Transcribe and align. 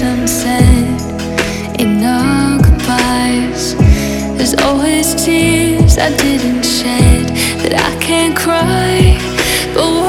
wisdom 0.00 0.26
said 0.26 1.78
in 1.78 2.02
our 2.02 2.56
goodbyes. 2.56 3.76
There's 4.36 4.54
always 4.54 5.14
tears 5.14 5.98
I 5.98 6.16
didn't 6.16 6.64
shed 6.64 7.28
that 7.60 7.74
I 7.74 8.02
can't 8.02 8.34
cry, 8.34 9.18
but. 9.74 9.99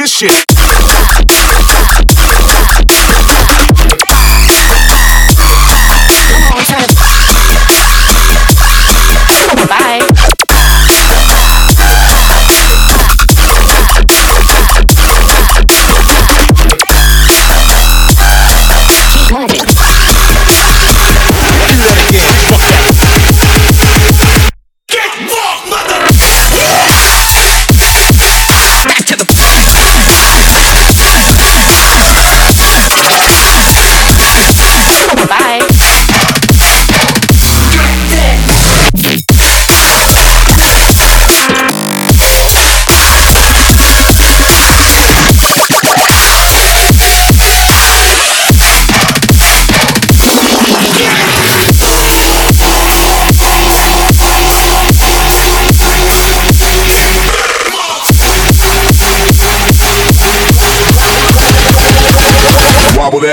this 0.00 0.16
shit. 0.16 1.29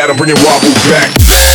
Wobble 0.07 0.15
that 0.15 0.15
and 0.15 0.17
bring 0.17 0.29
it 0.31 0.39
wobble 0.45 0.73
back. 0.89 1.46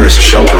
Nearest 0.00 0.18
shelter 0.18 0.56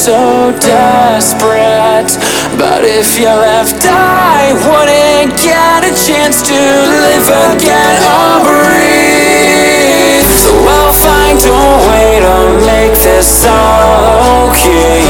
so 0.00 0.50
desperate, 0.64 2.08
but 2.56 2.80
if 2.88 3.20
you 3.20 3.28
left, 3.28 3.84
I 3.84 4.56
wouldn't 4.64 5.36
get 5.36 5.84
a 5.84 5.92
chance 5.92 6.40
to 6.48 6.56
live 6.56 7.28
again 7.28 8.00
or 8.08 8.40
breathe. 8.48 10.24
So 10.24 10.56
I'll 10.56 10.96
find 10.96 11.36
a 11.36 11.60
way 11.84 12.16
to 12.24 12.64
make 12.64 12.96
this 13.04 13.44
all 13.44 14.48
okay. 14.48 15.04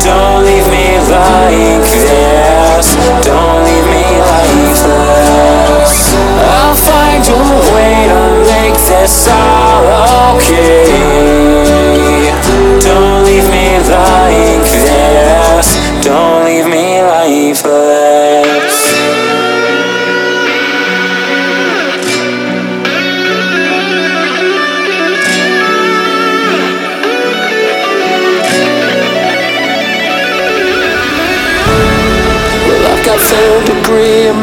Don't 0.00 0.48
leave 0.48 0.68
me 0.72 0.96
like 1.04 1.84
this. 2.08 2.96
Don't 3.20 3.68
leave 3.68 3.84
me 3.92 4.06
like 4.32 4.80
this. 4.80 5.92
I'll 6.40 6.72
find 6.72 7.20
a 7.20 7.42
way 7.76 8.08
to 8.08 8.20
make 8.48 8.80
this 8.88 9.28
all 9.28 10.40
okay. 10.40 11.33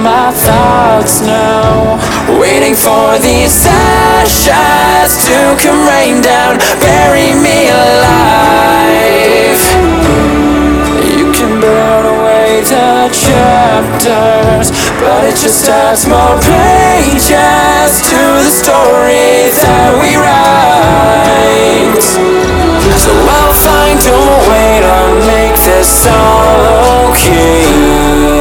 My 0.01 0.31
thoughts 0.31 1.21
now. 1.21 1.99
Waiting 2.39 2.73
for 2.73 3.19
these 3.19 3.65
ashes 3.65 5.25
to 5.27 5.37
come 5.61 5.87
rain 5.87 6.21
down, 6.21 6.57
bury 6.81 7.33
me 7.37 7.69
alive. 7.69 9.61
You 11.05 11.31
can 11.31 11.61
burn 11.61 12.05
away 12.17 12.61
the 12.61 13.09
chapters, 13.13 14.71
but 14.99 15.23
it 15.29 15.37
just 15.37 15.69
adds 15.69 16.07
more 16.07 16.37
pages 16.41 18.01
to 18.09 18.21
the 18.41 18.49
story 18.49 19.53
that 19.53 19.93
we 20.01 20.17
write. 20.17 22.01
So 22.97 23.11
I'll 23.13 23.53
find 23.53 24.01
a 24.01 24.21
way 24.49 24.81
to 24.81 24.97
make 25.29 25.57
this 25.61 26.07
all 26.07 27.09
okay. 27.11 28.31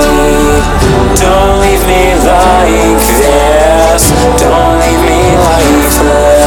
Don't 1.31 1.61
leave 1.61 1.87
me 1.87 2.03
like 2.27 2.99
this. 3.23 4.11
Don't 4.43 4.81
leave 4.81 5.03
me 5.07 5.37
lifeless. 5.37 6.40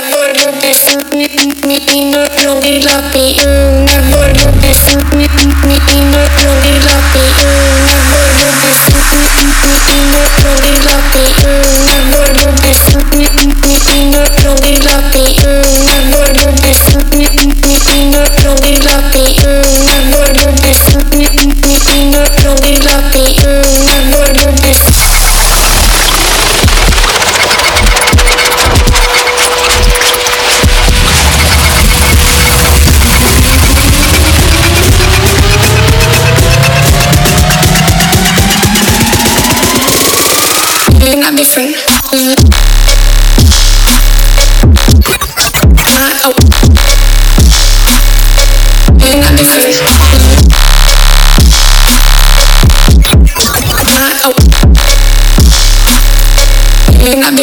Not 0.00 0.24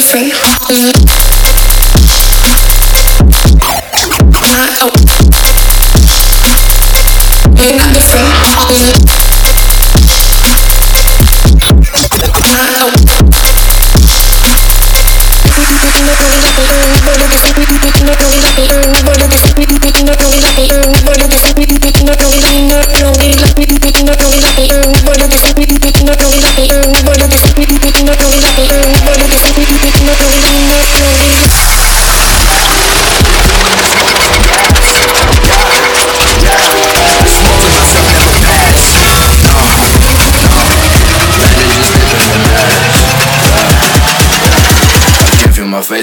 Not 0.01 1.50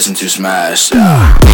I'm 0.07 0.15
too 0.15 0.29
smashed. 0.29 0.95
Yeah. 0.95 1.48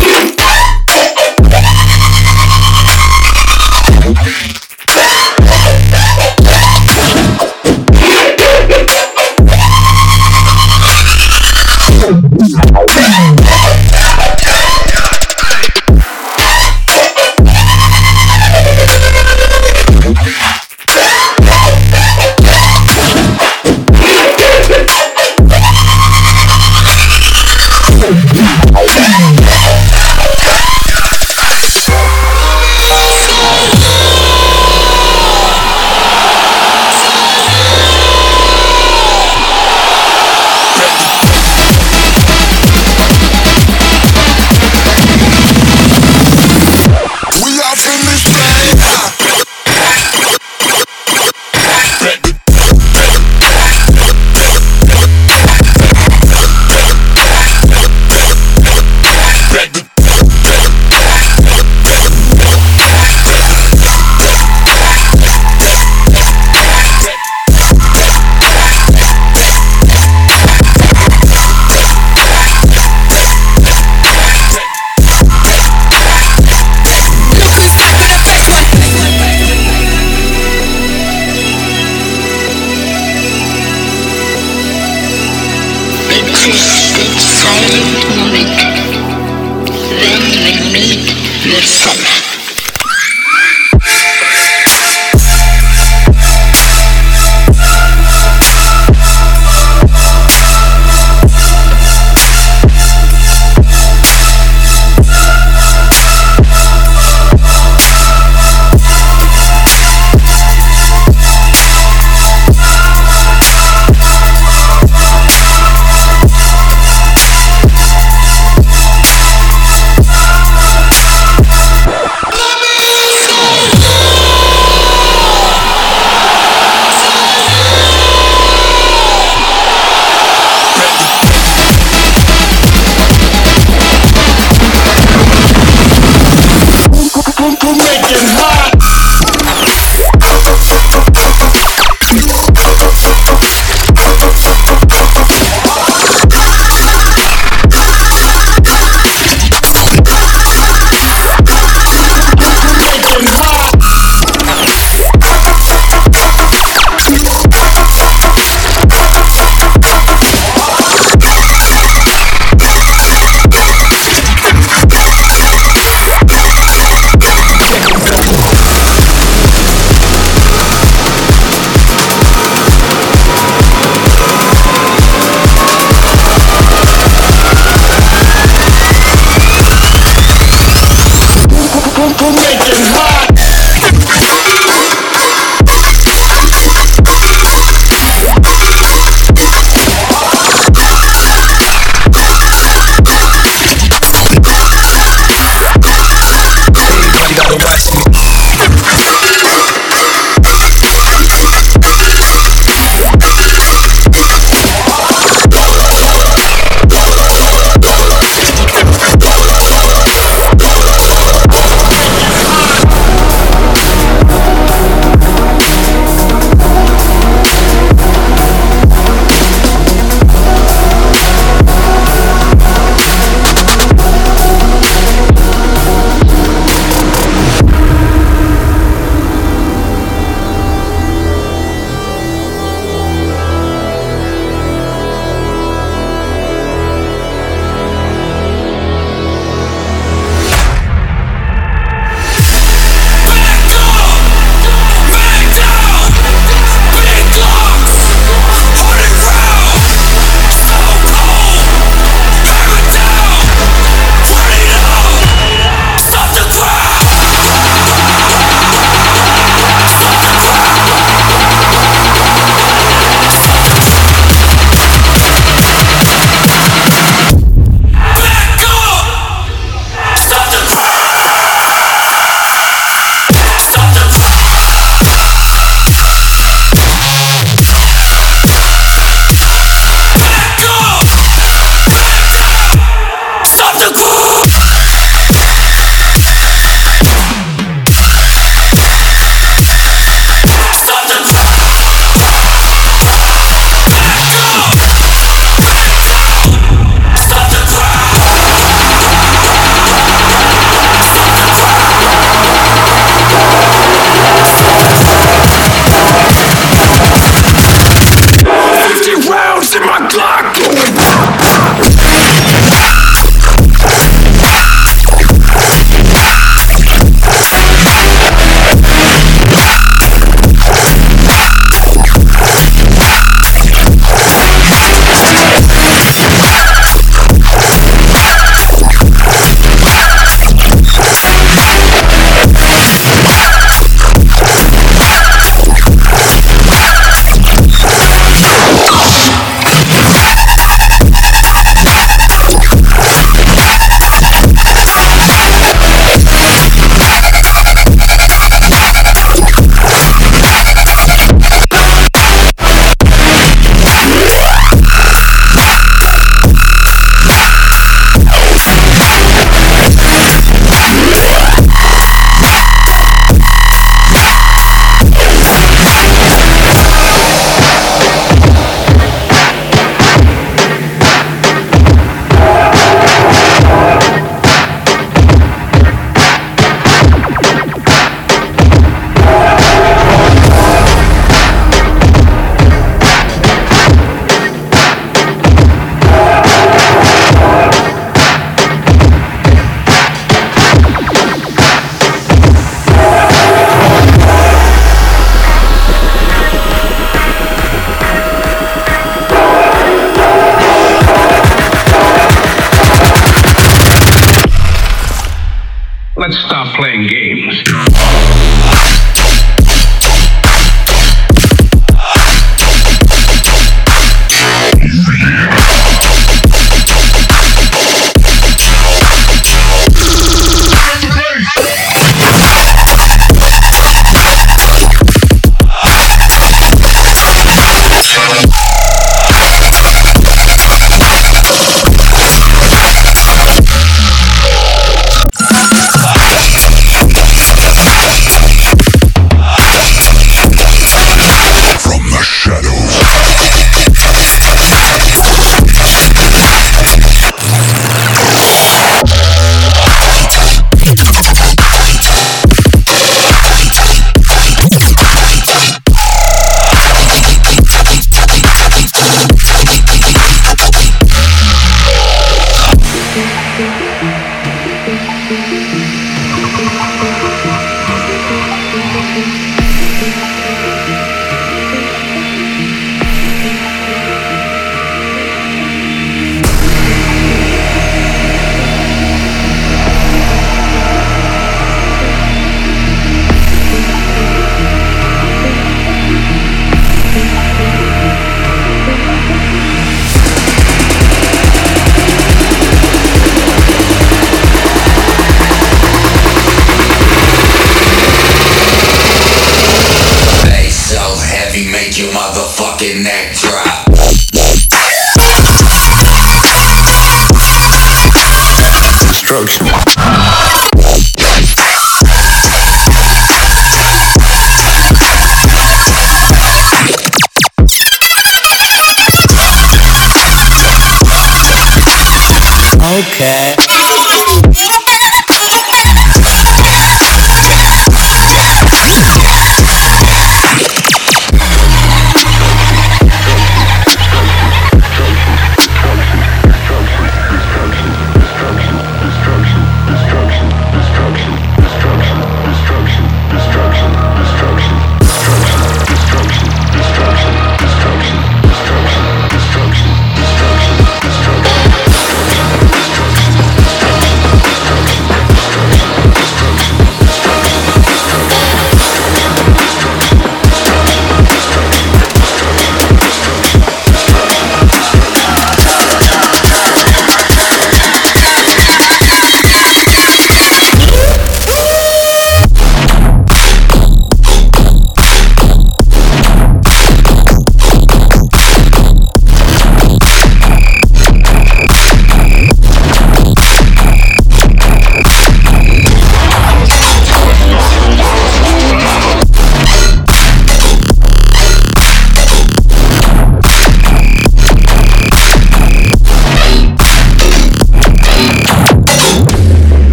fucking 138.05 138.29
high. 138.37 138.54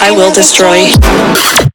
I 0.00 0.10
will 0.10 0.32
destroy. 0.32 1.67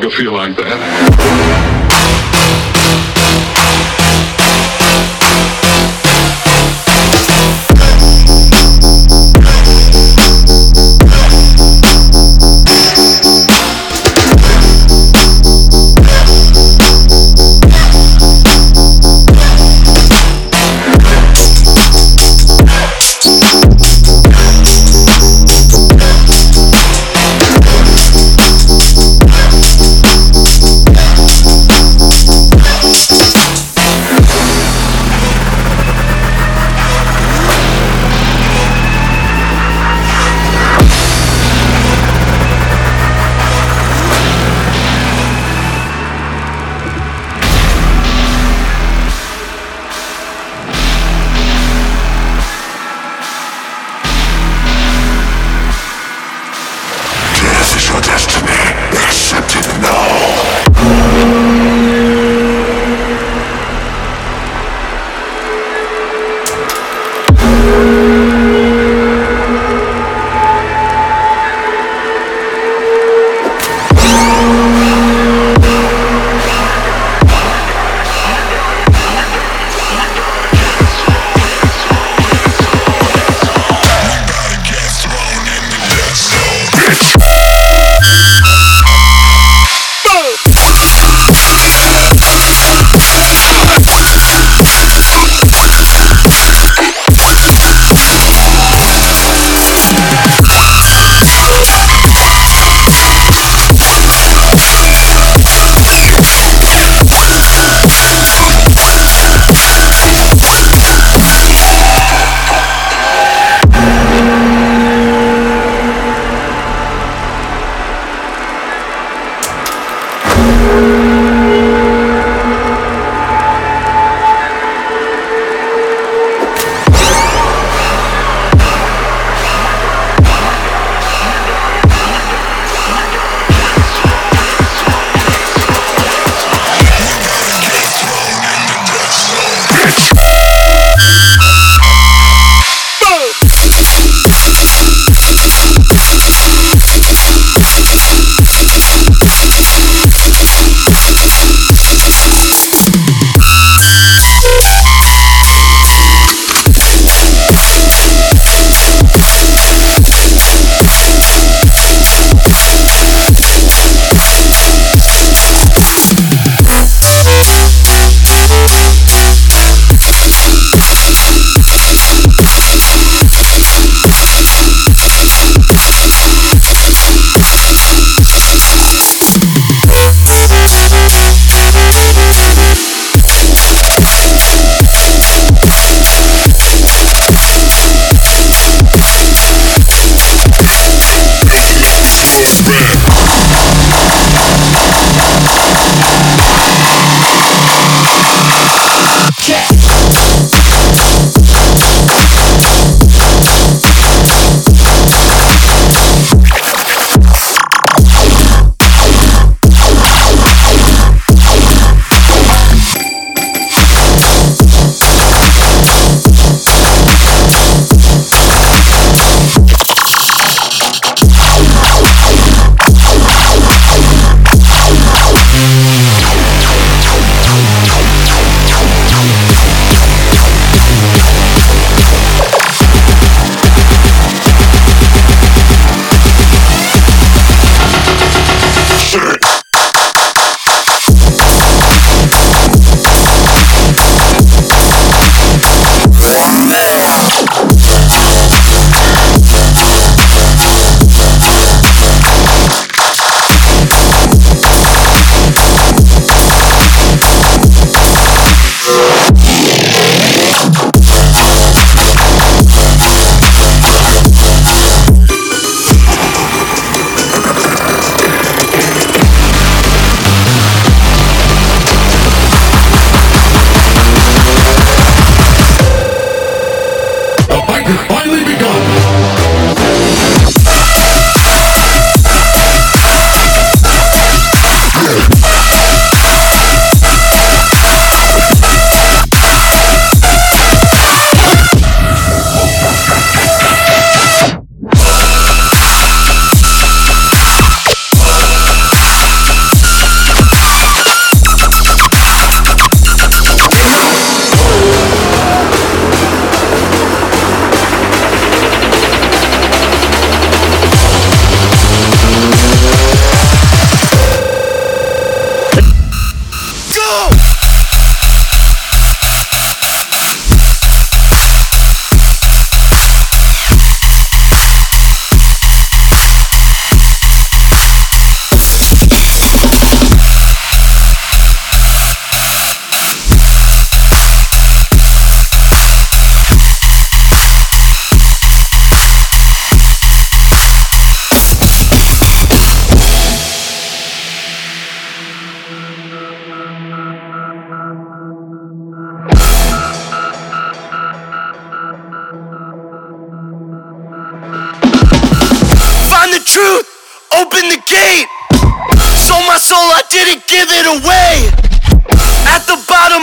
Didn't 0.00 0.24
know 0.24 0.36
I 0.36 0.52
could 0.54 0.89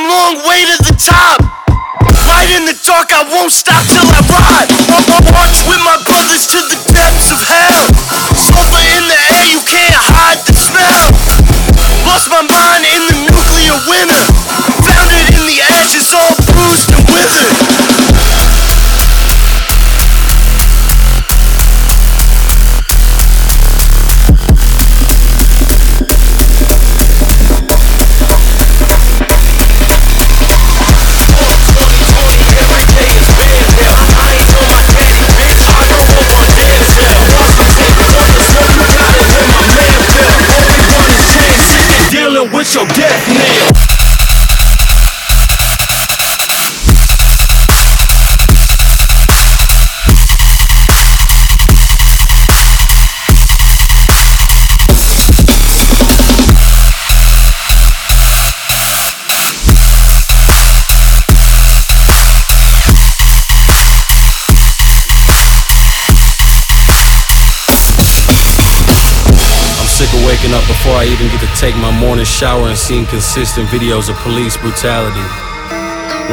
long 0.07 0.39
way 0.47 0.63
to 0.63 0.77
the 0.87 0.95
top. 0.95 1.43
Right 2.27 2.49
in 2.55 2.63
the 2.63 2.75
dark, 2.83 3.11
I 3.11 3.27
won't 3.27 3.51
stop 3.51 3.83
till 3.87 4.07
I 4.07 4.19
ride. 4.31 4.71
I 4.71 4.99
March 5.31 5.59
with 5.67 5.79
my 5.83 5.99
brothers 6.07 6.47
to 6.47 6.59
the 6.63 6.79
depths 6.95 7.31
of 7.31 7.39
hell. 7.43 7.83
Sulfur 8.35 8.83
in 8.95 9.03
the 9.07 9.19
air, 9.35 9.45
you 9.51 9.61
can't 9.67 9.95
hide 9.95 10.39
the 10.47 10.55
smell. 10.55 11.11
Lost 12.07 12.31
my 12.31 12.43
mind 12.43 12.83
in 12.87 13.01
the 13.11 13.17
nuclear 13.31 13.77
winter. 13.87 14.23
Found 14.87 15.11
it 15.11 15.27
in 15.35 15.43
the 15.43 15.59
ashes, 15.75 16.11
all 16.15 16.46
waking 70.37 70.53
up 70.53 70.65
before 70.67 70.93
I 70.93 71.05
even 71.05 71.27
get 71.29 71.39
to 71.41 71.59
take 71.59 71.75
my 71.77 71.91
morning 71.99 72.25
shower 72.25 72.67
and 72.67 72.77
seeing 72.77 73.05
consistent 73.05 73.67
videos 73.69 74.09
of 74.09 74.15
police 74.17 74.57
brutality. 74.57 75.23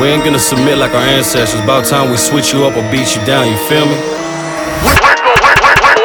We 0.01 0.09
ain't 0.09 0.25
gonna 0.25 0.39
submit 0.39 0.79
like 0.79 0.93
our 0.93 1.07
ancestors. 1.17 1.61
About 1.61 1.87
time 1.87 2.11
we 2.11 2.17
switch 2.17 2.53
you 2.53 2.65
up 2.65 2.77
or 2.77 2.83
beat 2.91 3.17
you 3.17 3.25
down, 3.25 3.51
you 3.51 3.57
feel 3.69 3.87
me? 3.87 4.14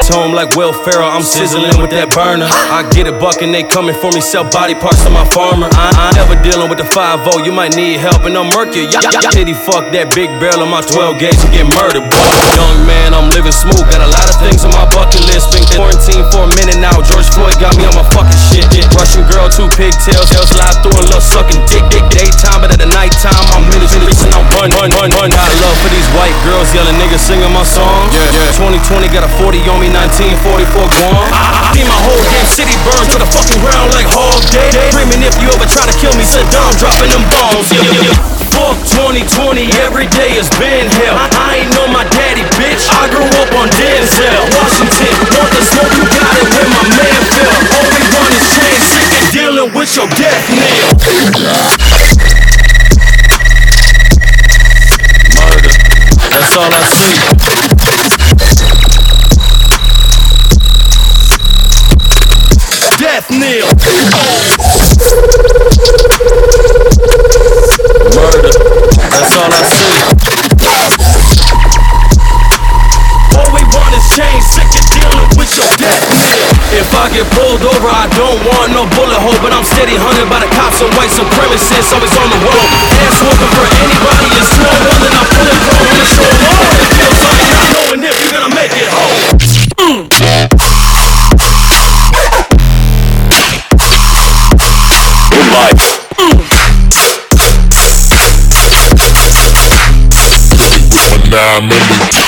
Home 0.10 0.34
like 0.34 0.58
Will 0.58 0.74
Ferrell, 0.74 1.06
I'm 1.06 1.22
sizzling 1.22 1.78
with 1.78 1.94
that 1.94 2.10
burner. 2.10 2.50
I 2.50 2.82
get 2.90 3.06
a 3.06 3.14
buck 3.14 3.46
and 3.46 3.54
they 3.54 3.62
coming 3.62 3.94
for 3.94 4.10
me, 4.10 4.22
sell 4.22 4.42
body 4.42 4.74
parts 4.74 5.06
to 5.06 5.10
my 5.14 5.26
farmer. 5.30 5.70
I 5.78 5.94
I 5.94 6.10
ain't 6.10 6.18
never 6.18 6.38
dealing 6.42 6.70
with 6.70 6.82
the 6.82 6.88
5 6.88 7.28
you 7.46 7.54
might 7.54 7.76
need 7.76 8.02
help 8.02 8.26
and 8.26 8.34
I'm 8.34 8.50
murky. 8.50 8.90
Yeah, 8.90 9.06
yeah, 9.06 9.30
Titty 9.30 9.54
fuck 9.54 9.92
that 9.94 10.14
big 10.16 10.30
barrel 10.42 10.66
on 10.66 10.72
my 10.72 10.82
12 10.82 11.20
gauge 11.22 11.38
and 11.46 11.52
get 11.54 11.68
murdered, 11.70 12.06
boy. 12.10 12.30
Young 12.58 12.78
man, 12.90 13.14
I'm 13.14 13.30
living 13.30 13.54
smooth, 13.54 13.86
got 13.90 14.02
a 14.02 14.10
lot 14.10 14.26
of 14.26 14.38
things 14.42 14.66
on 14.66 14.74
my 14.74 14.86
bucket 14.90 15.22
list. 15.30 15.54
Been 15.54 15.66
quarantined 15.70 16.26
for 16.34 16.46
a 16.46 16.52
minute 16.58 16.78
now, 16.82 16.94
George 17.06 17.30
Floyd 17.30 17.58
got 17.62 17.78
me 17.78 17.86
on 17.86 17.94
my 17.94 18.06
fucking 18.16 18.42
shit. 18.50 18.66
Russian 18.98 19.26
girl, 19.30 19.50
two 19.50 19.70
pigtails, 19.78 20.30
hell 20.34 20.46
slide 20.46 20.78
through 20.82 20.98
a 20.98 21.06
little 21.06 21.22
sucking 21.22 21.62
dick, 21.70 21.86
dick, 21.94 22.06
daytime, 22.10 22.62
but 22.64 22.74
at 22.74 22.80
the 22.82 22.90
nighttime, 22.90 23.46
I'm 23.54 23.66
ministry, 23.70 24.14
and 24.26 24.34
I'm 24.34 24.46
run, 24.58 24.70
run, 24.78 24.90
run, 24.96 25.10
run. 25.16 25.30
Got 25.30 25.50
love 25.62 25.78
for 25.84 25.90
these 25.94 26.10
white 26.18 26.36
girls, 26.46 26.70
yelling 26.74 26.98
niggas 26.98 27.24
singing 27.24 27.52
my 27.52 27.66
songs. 27.66 28.14
Yeah, 28.16 28.30
yeah. 28.34 28.56
2020 28.56 29.10
got 29.12 29.28
a 29.28 29.32
40 29.42 29.68
on 29.68 29.84
me, 29.84 29.90
1944 30.00 30.80
Guam. 30.96 31.28
See 31.76 31.84
my 31.84 32.00
whole 32.08 32.24
damn 32.32 32.48
city 32.48 32.72
burn 32.88 33.04
to 33.12 33.20
the 33.20 33.28
fucking 33.36 33.60
ground 33.60 33.92
like 33.92 34.08
hog 34.08 34.40
day. 34.48 34.72
Dreaming 34.96 35.28
if 35.28 35.36
you 35.44 35.52
ever 35.52 35.68
try 35.68 35.84
to 35.84 35.96
kill 36.00 36.16
me, 36.16 36.24
Saddam 36.24 36.72
dropping 36.80 37.12
them 37.12 37.28
bombs. 37.28 37.68
Yeah, 37.68 37.84
yeah, 37.84 38.08
yeah. 38.08 38.16
Fuck 38.56 38.80
2020, 38.96 39.68
every 39.84 40.08
day 40.16 40.40
has 40.40 40.48
been 40.56 40.88
hell. 40.88 41.20
I, 41.20 41.28
I 41.36 41.50
ain't 41.64 41.72
know 41.76 41.84
my 41.92 42.08
daddy, 42.16 42.48
bitch. 42.56 42.88
I 42.88 43.12
grew 43.12 43.28
up 43.28 43.52
on 43.60 43.68
Denzel, 43.76 44.40
Washington. 44.56 45.12
Want 45.36 45.52
the 45.52 45.64
smoke, 45.68 45.92
you 45.92 46.08
got 46.16 46.32
it 46.32 46.48
where 46.48 46.70
my 46.72 46.84
man 46.96 47.20
fell. 47.36 47.60
We 47.92 48.00
run 48.00 48.32
is 48.32 48.48
chain, 48.56 48.80
sick 48.80 49.10
and 49.20 49.28
dealing 49.36 49.70
with 49.76 49.92
your 50.00 50.08
death 50.16 50.48
nail. 50.48 50.96
Murder, 55.36 55.76
that's 56.32 56.56
all 56.56 56.72
I 56.72 56.84
see. 56.88 57.29
That's 69.20 69.36
all 69.36 69.52
I 69.52 69.64
see. 69.68 70.00
All 73.36 73.52
we 73.52 73.64
want 73.76 73.92
is 73.92 74.06
change, 74.16 74.44
sick 74.48 74.72
of 74.72 74.86
dealing 74.96 75.28
with 75.36 75.52
your 75.60 75.68
death 75.76 76.00
kneel. 76.08 76.40
If 76.80 76.88
I 76.96 77.12
get 77.12 77.28
pulled 77.36 77.64
over, 77.68 77.90
I 77.92 78.08
don't 78.16 78.40
want 78.48 78.72
no 78.72 78.88
bullet 78.96 79.20
hole, 79.20 79.36
but 79.44 79.52
I'm 79.52 79.68
steady 79.68 80.00
hunted 80.00 80.32
by 80.32 80.40
the 80.40 80.50
cops 80.56 80.80
and 80.80 80.92
white 80.96 81.12
supremacists, 81.12 81.92
always 81.92 82.16
on 82.16 82.28
the 82.32 82.40
road. 82.48 82.68
Ass 83.04 83.20
whooping 83.20 83.52
for 83.60 83.68
anybody 83.84 84.28
is 84.40 84.48
small 84.56 84.80
one 84.88 85.02
that 85.04 85.12
I 85.12 85.24
pull 85.28 85.48
it 85.52 85.60
from 85.68 85.84
on 85.84 85.96
the 86.00 86.08
shore. 86.08 86.36
It 86.80 86.90
feels 86.96 87.20
like 87.28 87.44
not 87.52 87.68
knowing 87.76 88.02
if 88.08 88.16
you're 88.24 88.34
gonna 88.40 88.56
make 88.56 88.72
it 88.72 88.88
home. 88.88 89.29
Nah, 101.30 101.60
remember. 101.60 102.19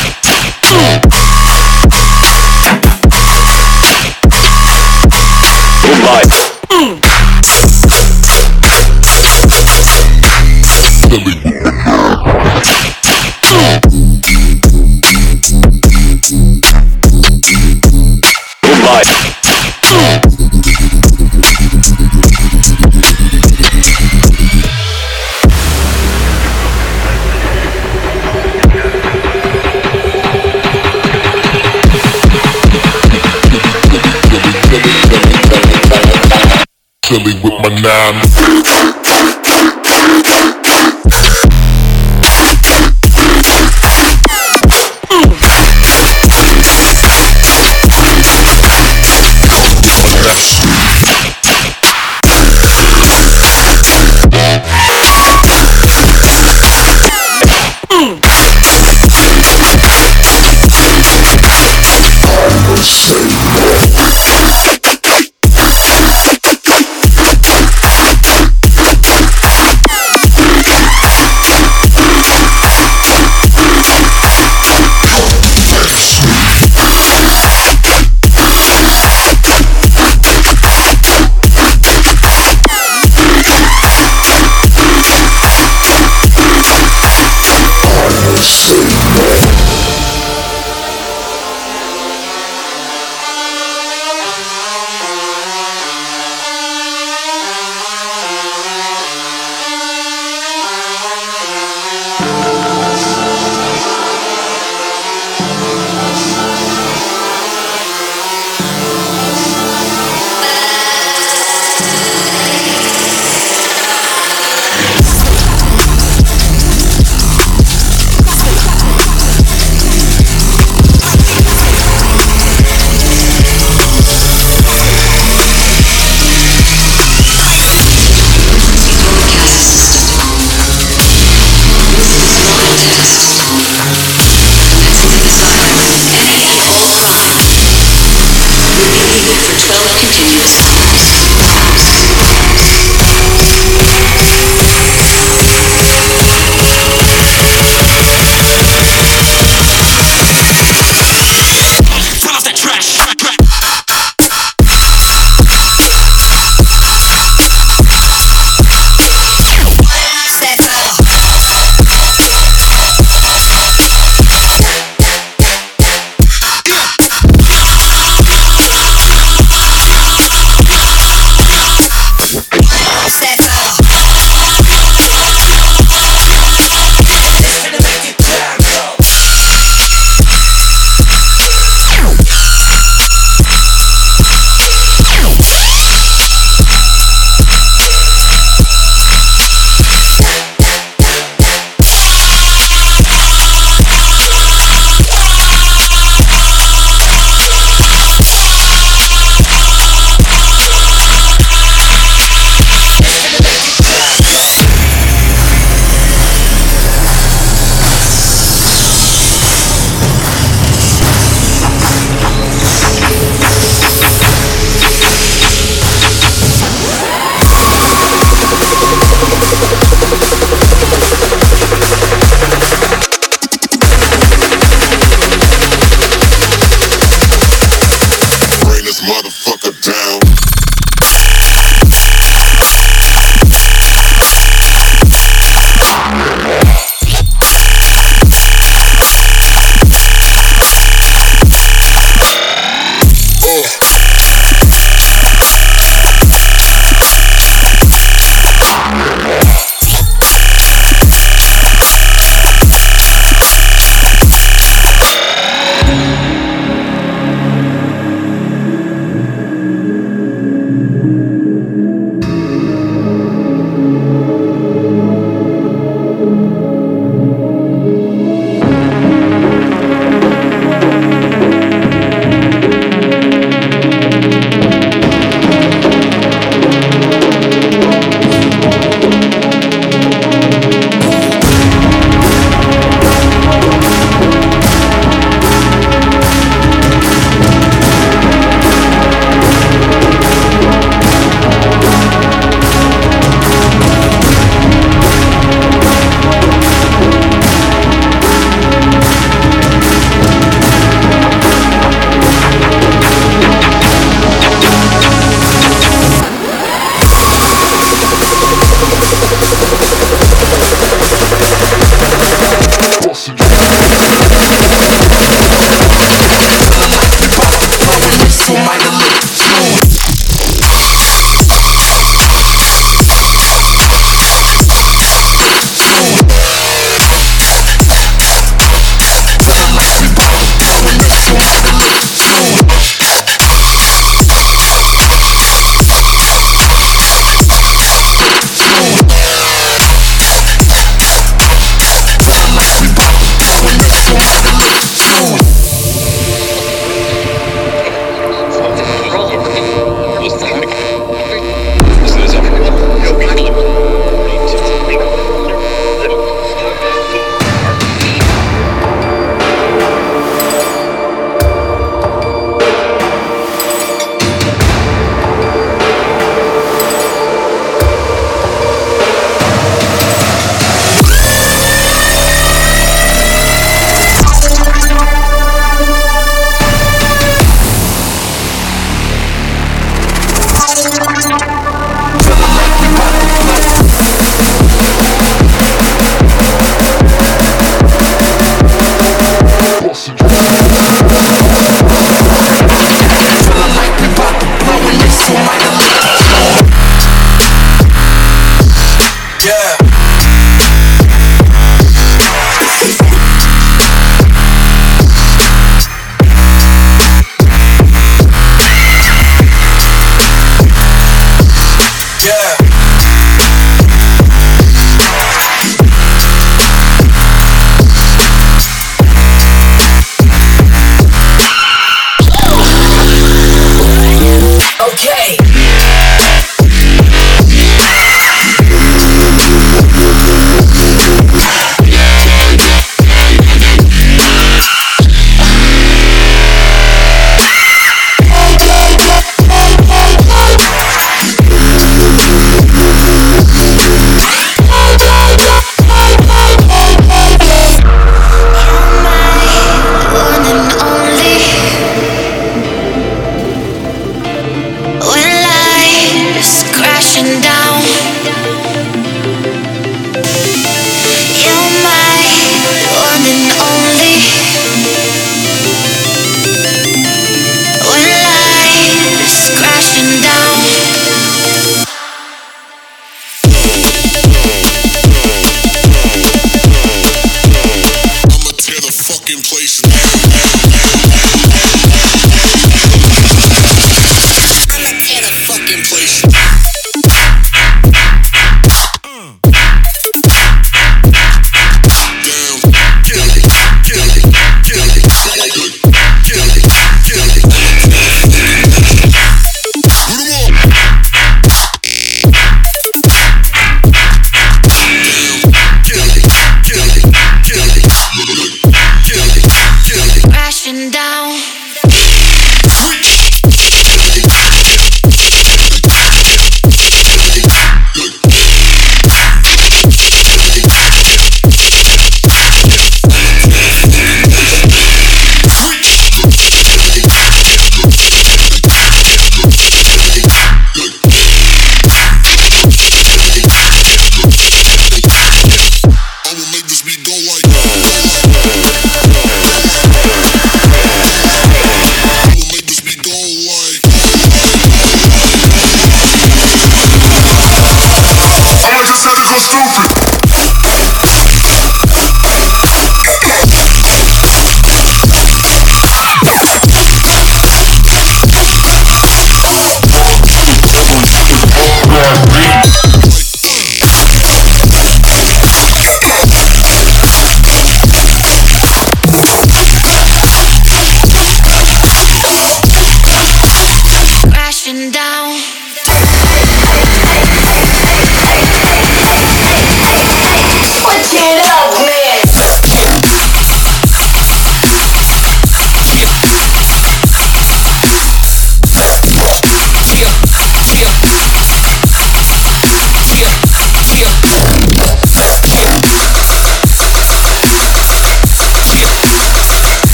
Philly 37.12 37.34
with 37.44 37.52
my 37.62 37.82
nine. 37.82 39.01